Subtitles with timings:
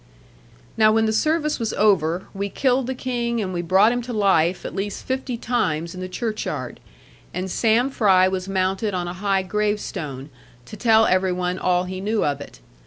[0.77, 4.13] Now when the service was over, we killed the King, and we brought him to
[4.13, 6.79] life, at least fifty times in the churchyard:
[7.35, 10.31] and Sam Fry was mounted on a high gravestone,
[10.65, 12.61] to tell every one all he knew of it.